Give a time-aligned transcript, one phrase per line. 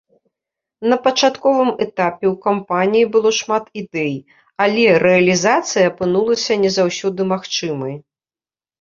[0.93, 4.11] На пачатковым этапе ў кампаніі было шмат ідэй,
[4.67, 7.95] але рэалізацыя апынулася не заўсёды магчымай.